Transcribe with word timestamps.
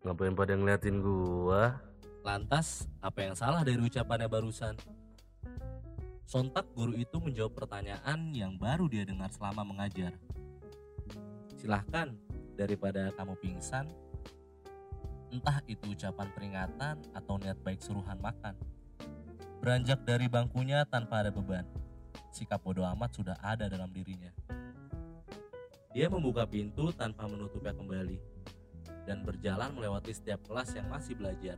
Ngapain 0.00 0.32
pada 0.32 0.56
ngeliatin 0.56 1.04
gua? 1.04 1.76
Lantas, 2.24 2.88
apa 3.04 3.20
yang 3.20 3.36
salah 3.36 3.60
dari 3.60 3.76
ucapannya 3.84 4.32
barusan? 4.32 4.72
Sontak 6.24 6.72
guru 6.72 6.96
itu 6.96 7.20
menjawab 7.20 7.52
pertanyaan 7.52 8.32
yang 8.32 8.56
baru 8.56 8.88
dia 8.88 9.04
dengar 9.04 9.28
selama 9.28 9.60
mengajar. 9.60 10.16
Silahkan, 11.60 12.16
daripada 12.56 13.12
kamu 13.12 13.36
pingsan, 13.44 13.92
entah 15.28 15.60
itu 15.68 15.92
ucapan 15.92 16.32
peringatan 16.32 16.96
atau 17.12 17.36
niat 17.36 17.60
baik 17.60 17.84
suruhan 17.84 18.16
makan. 18.24 18.56
Beranjak 19.60 20.00
dari 20.08 20.32
bangkunya 20.32 20.88
tanpa 20.88 21.20
ada 21.20 21.28
beban, 21.28 21.68
sikap 22.32 22.64
bodoh 22.64 22.88
amat 22.96 23.12
sudah 23.20 23.36
ada 23.44 23.68
dalam 23.68 23.92
dirinya. 23.92 24.32
Dia 25.92 26.08
membuka 26.08 26.48
pintu 26.48 26.88
tanpa 26.88 27.28
menutupnya 27.28 27.76
kembali 27.76 28.40
dan 29.04 29.24
berjalan 29.24 29.72
melewati 29.72 30.12
setiap 30.12 30.40
kelas 30.44 30.76
yang 30.76 30.88
masih 30.88 31.16
belajar. 31.16 31.56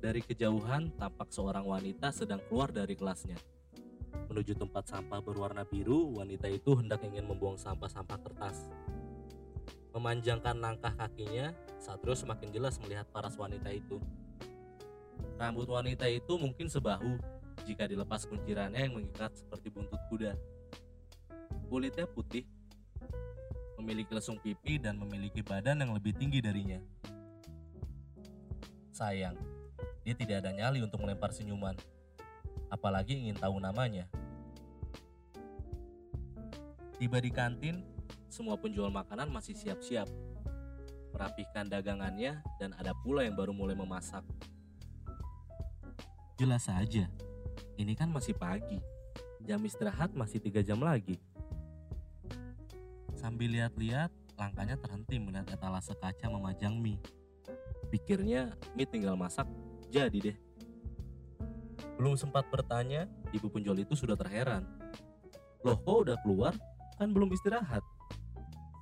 Dari 0.00 0.24
kejauhan 0.24 0.96
tampak 0.96 1.28
seorang 1.28 1.64
wanita 1.64 2.08
sedang 2.08 2.40
keluar 2.48 2.72
dari 2.72 2.96
kelasnya. 2.96 3.36
Menuju 4.32 4.56
tempat 4.56 4.88
sampah 4.88 5.20
berwarna 5.20 5.66
biru, 5.68 6.16
wanita 6.16 6.48
itu 6.48 6.72
hendak 6.78 7.04
ingin 7.04 7.28
membuang 7.28 7.60
sampah-sampah 7.60 8.18
kertas. 8.24 8.70
Memanjangkan 9.90 10.56
langkah 10.56 10.94
kakinya, 10.94 11.50
Satrio 11.82 12.14
semakin 12.14 12.48
jelas 12.54 12.78
melihat 12.78 13.10
paras 13.10 13.34
wanita 13.34 13.68
itu. 13.74 13.98
Rambut 15.36 15.66
wanita 15.66 16.06
itu 16.06 16.36
mungkin 16.38 16.70
sebahu 16.70 17.18
jika 17.66 17.84
dilepas 17.90 18.24
kuncirannya 18.24 18.80
yang 18.80 18.94
mengikat 18.96 19.34
seperti 19.36 19.68
buntut 19.68 20.00
kuda. 20.08 20.32
Kulitnya 21.68 22.06
putih, 22.08 22.46
memiliki 23.80 24.12
lesung 24.12 24.36
pipi 24.36 24.76
dan 24.76 25.00
memiliki 25.00 25.40
badan 25.40 25.80
yang 25.80 25.96
lebih 25.96 26.12
tinggi 26.12 26.44
darinya. 26.44 26.78
Sayang, 28.92 29.34
dia 30.04 30.12
tidak 30.12 30.44
ada 30.44 30.52
nyali 30.52 30.84
untuk 30.84 31.00
melempar 31.00 31.32
senyuman, 31.32 31.72
apalagi 32.68 33.16
ingin 33.16 33.34
tahu 33.40 33.56
namanya. 33.56 34.04
Tiba 37.00 37.16
di 37.16 37.32
kantin, 37.32 37.80
semua 38.28 38.60
penjual 38.60 38.92
makanan 38.92 39.32
masih 39.32 39.56
siap-siap, 39.56 40.04
merapikan 41.16 41.64
dagangannya 41.64 42.44
dan 42.60 42.76
ada 42.76 42.92
pula 43.00 43.24
yang 43.24 43.32
baru 43.32 43.56
mulai 43.56 43.72
memasak. 43.72 44.20
Jelas 46.36 46.68
saja, 46.68 47.08
ini 47.80 47.96
kan 47.96 48.12
masih 48.12 48.36
pagi, 48.36 48.80
jam 49.44 49.60
istirahat 49.64 50.12
masih 50.12 50.44
tiga 50.44 50.60
jam 50.60 50.80
lagi. 50.80 51.16
Sambil 53.30 53.54
lihat-lihat, 53.54 54.10
langkahnya 54.42 54.74
terhenti 54.74 55.22
melihat 55.22 55.46
etalase 55.54 55.94
kaca 55.94 56.26
memajang 56.26 56.74
mie. 56.74 56.98
Pikirnya 57.86 58.58
mie 58.74 58.90
tinggal 58.90 59.14
masak, 59.14 59.46
jadi 59.86 60.18
deh. 60.18 60.36
Belum 61.94 62.18
sempat 62.18 62.50
bertanya, 62.50 63.06
ibu 63.30 63.46
penjual 63.46 63.78
itu 63.78 63.94
sudah 63.94 64.18
terheran. 64.18 64.66
Loh 65.62 65.78
kok 65.78 66.10
udah 66.10 66.18
keluar? 66.26 66.58
Kan 66.98 67.14
belum 67.14 67.30
istirahat. 67.30 67.86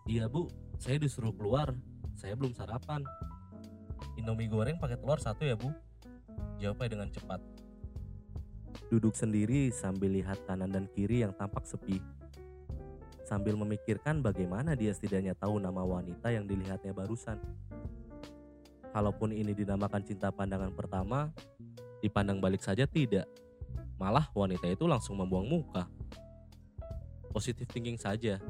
Iya 0.08 0.32
bu, 0.32 0.48
saya 0.80 0.96
disuruh 0.96 1.36
keluar. 1.36 1.76
Saya 2.16 2.32
belum 2.32 2.56
sarapan. 2.56 3.04
Indomie 4.16 4.48
goreng 4.48 4.80
pakai 4.80 4.96
telur 4.96 5.20
satu 5.20 5.44
ya 5.44 5.60
bu? 5.60 5.76
Jawabnya 6.56 6.88
dengan 6.96 7.12
cepat. 7.12 7.44
Duduk 8.88 9.12
sendiri 9.12 9.68
sambil 9.76 10.08
lihat 10.08 10.40
kanan 10.48 10.72
dan 10.72 10.88
kiri 10.96 11.20
yang 11.20 11.36
tampak 11.36 11.68
sepi 11.68 12.00
sambil 13.28 13.60
memikirkan 13.60 14.24
bagaimana 14.24 14.72
dia 14.72 14.88
setidaknya 14.88 15.36
tahu 15.36 15.60
nama 15.60 15.84
wanita 15.84 16.32
yang 16.32 16.48
dilihatnya 16.48 16.96
barusan. 16.96 17.36
Kalaupun 18.88 19.36
ini 19.36 19.52
dinamakan 19.52 20.00
cinta 20.00 20.32
pandangan 20.32 20.72
pertama, 20.72 21.28
dipandang 22.00 22.40
balik 22.40 22.64
saja 22.64 22.88
tidak. 22.88 23.28
Malah 24.00 24.32
wanita 24.32 24.64
itu 24.64 24.88
langsung 24.88 25.20
membuang 25.20 25.44
muka. 25.44 25.84
Positif 27.28 27.68
thinking 27.68 28.00
saja. 28.00 28.40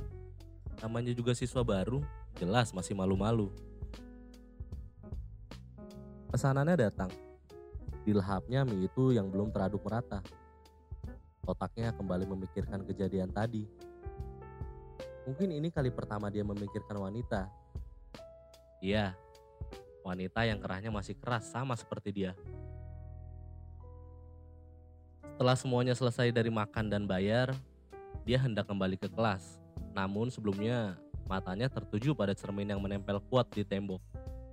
Namanya 0.79 1.11
juga 1.11 1.35
siswa 1.35 1.67
baru, 1.67 1.99
jelas 2.39 2.71
masih 2.71 2.95
malu-malu. 2.95 3.51
Pesanannya 6.31 6.79
datang. 6.79 7.11
Dilahapnya 8.07 8.63
mie 8.63 8.87
itu 8.87 9.11
yang 9.11 9.27
belum 9.27 9.51
teraduk 9.51 9.83
merata. 9.83 10.23
Otaknya 11.43 11.91
kembali 11.91 12.31
memikirkan 12.31 12.87
kejadian 12.87 13.35
tadi. 13.35 13.67
Mungkin 15.29 15.53
ini 15.53 15.69
kali 15.69 15.93
pertama 15.93 16.33
dia 16.33 16.41
memikirkan 16.41 16.97
wanita. 16.97 17.53
Iya, 18.81 19.13
wanita 20.01 20.49
yang 20.49 20.57
kerahnya 20.57 20.89
masih 20.89 21.21
keras 21.21 21.53
sama 21.53 21.77
seperti 21.77 22.17
dia. 22.17 22.33
Setelah 25.37 25.53
semuanya 25.53 25.93
selesai 25.93 26.33
dari 26.33 26.49
makan 26.49 26.89
dan 26.89 27.05
bayar, 27.05 27.53
dia 28.25 28.41
hendak 28.41 28.73
kembali 28.73 28.97
ke 28.97 29.13
kelas. 29.13 29.61
Namun 29.93 30.33
sebelumnya 30.33 30.97
matanya 31.29 31.69
tertuju 31.69 32.17
pada 32.17 32.33
cermin 32.33 32.73
yang 32.73 32.81
menempel 32.81 33.21
kuat 33.29 33.53
di 33.53 33.69
tembok, 33.69 34.01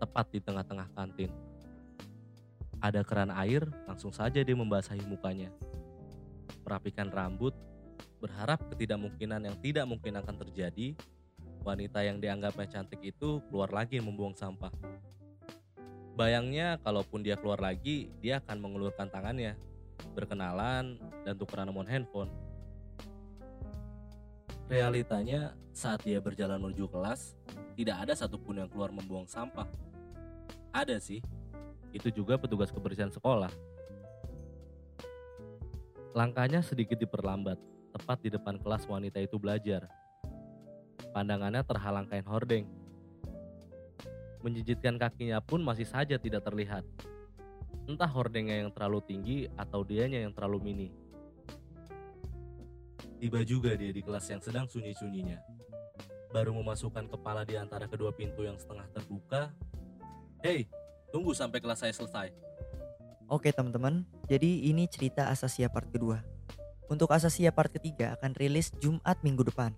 tepat 0.04 0.28
di 0.28 0.44
tengah-tengah 0.44 0.92
kantin. 0.92 1.32
Ada 2.84 3.00
keran 3.08 3.32
air, 3.32 3.64
langsung 3.88 4.12
saja 4.12 4.44
dia 4.44 4.56
membasahi 4.60 5.08
mukanya. 5.08 5.56
Merapikan 6.68 7.08
rambut, 7.08 7.56
berharap 8.20 8.62
ketidakmungkinan 8.72 9.42
yang 9.46 9.58
tidak 9.62 9.86
mungkin 9.86 10.18
akan 10.20 10.36
terjadi, 10.46 10.96
wanita 11.66 12.06
yang 12.06 12.22
dianggapnya 12.22 12.68
cantik 12.70 13.02
itu 13.02 13.42
keluar 13.50 13.74
lagi 13.74 13.98
membuang 13.98 14.38
sampah. 14.38 14.70
Bayangnya 16.16 16.80
kalaupun 16.80 17.26
dia 17.26 17.36
keluar 17.36 17.60
lagi, 17.60 18.08
dia 18.24 18.40
akan 18.40 18.58
mengulurkan 18.64 19.12
tangannya, 19.12 19.60
berkenalan, 20.16 20.96
dan 21.28 21.34
tukeran 21.36 21.68
nomor 21.68 21.84
handphone. 21.90 22.32
Realitanya 24.72 25.52
saat 25.76 26.08
dia 26.08 26.24
berjalan 26.24 26.58
menuju 26.58 26.88
kelas, 26.88 27.36
tidak 27.76 28.08
ada 28.08 28.14
satupun 28.16 28.64
yang 28.64 28.72
keluar 28.72 28.96
membuang 28.96 29.28
sampah. 29.28 29.68
Ada 30.72 31.04
sih, 31.04 31.20
itu 31.92 32.08
juga 32.16 32.40
petugas 32.40 32.72
kebersihan 32.72 33.12
sekolah. 33.12 33.52
Langkahnya 36.16 36.64
sedikit 36.64 36.96
diperlambat, 36.96 37.60
tepat 37.96 38.20
di 38.20 38.30
depan 38.36 38.60
kelas 38.60 38.84
wanita 38.92 39.24
itu 39.24 39.40
belajar. 39.40 39.88
Pandangannya 41.16 41.64
terhalang 41.64 42.04
kain 42.12 42.28
hordeng. 42.28 42.68
Menjijitkan 44.44 45.00
kakinya 45.00 45.40
pun 45.40 45.64
masih 45.64 45.88
saja 45.88 46.20
tidak 46.20 46.44
terlihat. 46.44 46.84
Entah 47.88 48.12
hordengnya 48.12 48.60
yang 48.60 48.70
terlalu 48.76 49.00
tinggi 49.08 49.38
atau 49.56 49.88
dianya 49.88 50.20
yang 50.28 50.36
terlalu 50.36 50.60
mini. 50.60 50.90
Tiba 53.16 53.48
juga 53.48 53.80
dia 53.80 53.96
di 53.96 54.04
kelas 54.04 54.28
yang 54.28 54.44
sedang 54.44 54.68
sunyi-sunyinya. 54.68 55.40
Baru 56.36 56.52
memasukkan 56.52 57.08
kepala 57.08 57.48
di 57.48 57.56
antara 57.56 57.88
kedua 57.88 58.12
pintu 58.12 58.44
yang 58.44 58.60
setengah 58.60 58.92
terbuka. 58.92 59.56
Hei, 60.44 60.68
tunggu 61.16 61.32
sampai 61.32 61.64
kelas 61.64 61.80
saya 61.80 61.96
selesai. 61.96 62.36
Oke 63.32 63.56
teman-teman, 63.56 64.04
jadi 64.28 64.68
ini 64.70 64.86
cerita 64.86 65.32
Asasia 65.32 65.72
part 65.72 65.88
kedua. 65.90 66.35
Untuk 66.86 67.10
Asasia 67.10 67.50
part 67.50 67.74
ketiga 67.74 68.14
akan 68.20 68.38
rilis 68.38 68.70
Jumat 68.78 69.18
minggu 69.26 69.42
depan. 69.42 69.74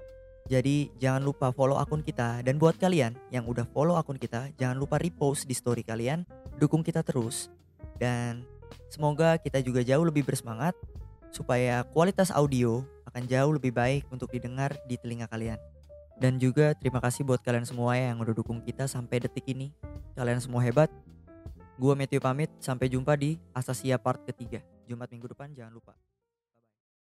Jadi 0.47 0.91
jangan 0.95 1.23
lupa 1.23 1.51
follow 1.51 1.75
akun 1.75 2.00
kita 2.00 2.40
dan 2.40 2.56
buat 2.56 2.79
kalian 2.79 3.16
yang 3.35 3.44
udah 3.44 3.68
follow 3.68 4.00
akun 4.00 4.16
kita 4.16 4.47
jangan 4.56 4.79
lupa 4.79 4.95
repost 4.95 5.44
di 5.44 5.51
story 5.51 5.84
kalian, 5.84 6.23
dukung 6.56 6.88
kita 6.88 7.03
terus 7.03 7.51
dan 8.00 8.47
semoga 8.88 9.35
kita 9.35 9.59
juga 9.59 9.84
jauh 9.84 10.07
lebih 10.07 10.23
bersemangat 10.23 10.72
supaya 11.35 11.84
kualitas 11.91 12.31
audio 12.31 12.79
akan 13.12 13.28
jauh 13.28 13.51
lebih 13.59 13.75
baik 13.75 14.07
untuk 14.07 14.31
didengar 14.31 14.72
di 14.88 14.96
telinga 14.96 15.28
kalian. 15.28 15.59
Dan 16.17 16.41
juga 16.41 16.73
terima 16.73 16.97
kasih 16.97 17.28
buat 17.28 17.44
kalian 17.44 17.67
semua 17.67 17.94
yang 17.94 18.17
udah 18.17 18.34
dukung 18.34 18.63
kita 18.63 18.90
sampai 18.90 19.22
detik 19.22 19.46
ini. 19.53 19.69
Kalian 20.17 20.41
semua 20.41 20.66
hebat. 20.66 20.90
Gua 21.78 21.93
Matthew 21.93 22.17
pamit, 22.17 22.49
sampai 22.58 22.90
jumpa 22.90 23.14
di 23.14 23.37
Asasia 23.53 24.02
part 24.02 24.26
ketiga. 24.26 24.66
Jumat 24.90 25.14
minggu 25.14 25.29
depan 25.29 25.53
jangan 25.53 25.70
lupa. 25.70 25.93